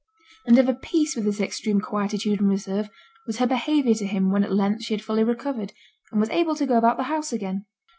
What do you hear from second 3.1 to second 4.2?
was her behaviour to